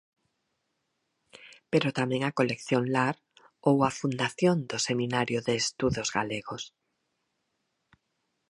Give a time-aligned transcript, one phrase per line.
[1.71, 3.15] Pero tamén a colección Lar
[3.69, 6.63] ou a fundación do Seminario de Estudos Galegos.